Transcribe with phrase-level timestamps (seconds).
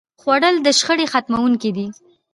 [0.21, 1.87] خوړل د شخړې ختموونکی دی